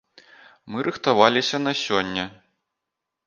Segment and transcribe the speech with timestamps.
[0.75, 2.23] Мы рыхтаваліся на сёння.